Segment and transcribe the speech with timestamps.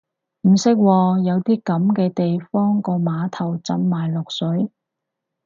[0.47, 4.71] 唔識喎，有啲噉嘅地方個碼頭浸埋落水？